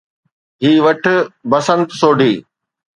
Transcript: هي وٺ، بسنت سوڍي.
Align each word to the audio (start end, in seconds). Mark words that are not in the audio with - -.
هي 0.63 0.71
وٺ، 0.85 1.03
بسنت 1.49 1.87
سوڍي. 1.99 2.33